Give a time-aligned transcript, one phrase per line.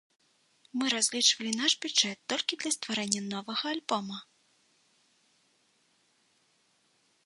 [0.79, 4.19] Мы разлічвалі наш бюджэт толькі для стварэння новага альбома.